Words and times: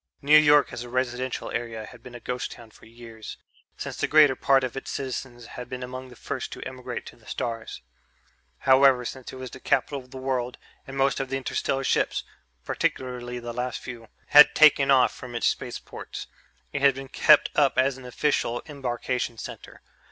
New 0.23 0.35
York 0.35 0.73
as 0.73 0.81
a 0.83 0.89
residential 0.89 1.51
area 1.51 1.85
had 1.85 2.01
been 2.01 2.15
a 2.15 2.19
ghost 2.19 2.51
town 2.53 2.71
for 2.71 2.87
years, 2.87 3.37
since 3.77 3.97
the 3.97 4.07
greater 4.07 4.35
part 4.35 4.63
of 4.63 4.75
its 4.75 4.89
citizens 4.89 5.45
had 5.45 5.69
been 5.69 5.83
among 5.83 6.09
the 6.09 6.15
first 6.15 6.51
to 6.51 6.61
emigrate 6.67 7.05
to 7.05 7.15
the 7.15 7.27
stars. 7.27 7.83
However, 8.61 9.05
since 9.05 9.31
it 9.31 9.35
was 9.35 9.51
the 9.51 9.59
capital 9.59 9.99
of 9.99 10.09
the 10.09 10.17
world 10.17 10.57
and 10.87 10.97
most 10.97 11.19
of 11.19 11.29
the 11.29 11.37
interstellar 11.37 11.83
ships 11.83 12.23
particularly 12.65 13.37
the 13.37 13.53
last 13.53 13.79
few 13.79 14.07
had 14.29 14.55
taken 14.55 14.89
off 14.89 15.13
from 15.13 15.35
its 15.35 15.45
spaceports, 15.45 16.25
it 16.73 16.81
had 16.81 16.95
been 16.95 17.07
kept 17.07 17.51
up 17.55 17.77
as 17.77 17.95
an 17.99 18.05
official 18.05 18.63
embarkation 18.67 19.37
center. 19.37 19.83